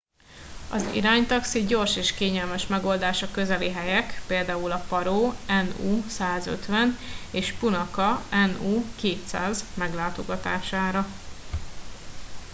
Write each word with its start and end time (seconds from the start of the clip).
az 0.71 0.85
iránytaxi 0.93 1.65
gyors 1.65 1.95
és 1.95 2.13
kényelmes 2.13 2.67
megoldás 2.67 3.21
a 3.23 3.31
közeli 3.31 3.71
helyek- 3.71 4.13
például 4.27 4.71
a 4.71 4.83
paro 4.87 5.31
nu 5.77 6.03
150 6.09 6.97
és 7.31 7.51
punakha 7.51 8.21
nu 8.61 8.85
200- 8.95 9.63
meglátogatására 9.75 11.05